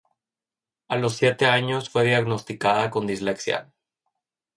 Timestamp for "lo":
0.95-1.09